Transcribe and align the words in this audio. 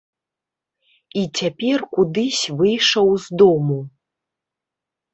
І 1.21 1.25
цяпер 1.39 1.85
кудысь 1.93 2.41
выйшаў 2.65 3.07
з 3.29 3.41
дому. 3.45 3.81